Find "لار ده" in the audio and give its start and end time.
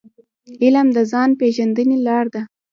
2.07-2.41